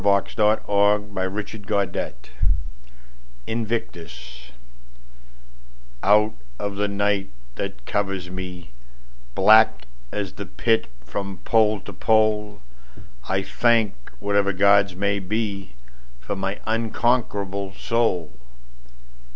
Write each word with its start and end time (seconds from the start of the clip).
William 0.03 0.21
Ernest 0.21 0.37
Henley1849–1903 0.65 2.29
Invictus 3.45 4.51
OUT 6.01 6.33
of 6.57 6.75
the 6.77 6.87
night 6.87 7.29
that 7.53 7.85
covers 7.85 8.31
me, 8.31 8.71
Black 9.35 9.85
as 10.11 10.33
the 10.33 10.47
Pit 10.47 10.87
from 11.03 11.37
pole 11.45 11.79
to 11.81 11.93
pole,I 11.93 13.43
thank 13.43 13.93
whatever 14.19 14.53
gods 14.53 14.95
may 14.95 15.19
beFor 15.21 16.35
my 16.35 16.59
unconquerable 16.65 17.75
soul. 17.75 18.31